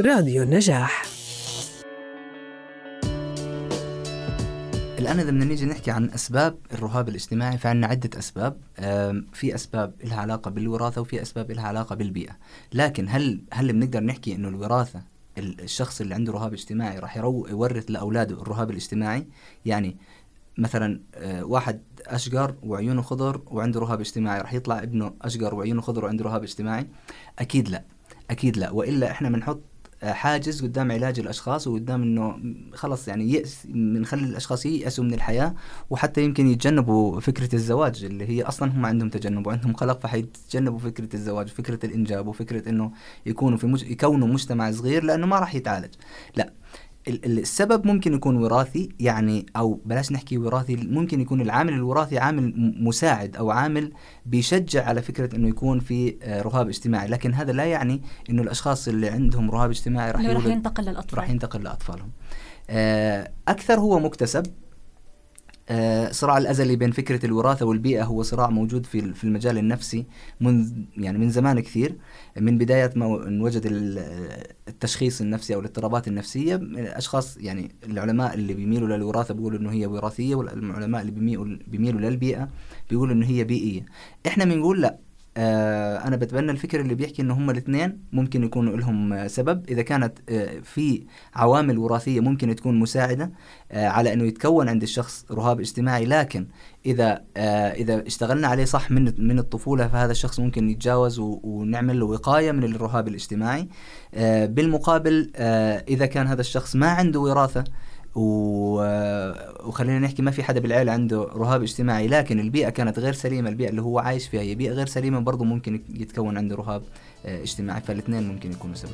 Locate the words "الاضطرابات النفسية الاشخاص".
75.60-77.36